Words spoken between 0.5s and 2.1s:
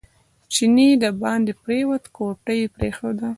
چینی دباندې پرېوت